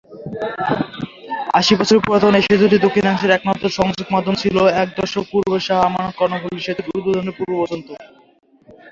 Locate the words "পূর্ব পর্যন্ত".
7.37-7.87